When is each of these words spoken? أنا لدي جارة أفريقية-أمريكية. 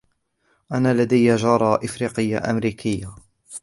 أنا 0.71 0.93
لدي 0.93 1.35
جارة 1.35 1.79
أفريقية-أمريكية. 1.85 3.09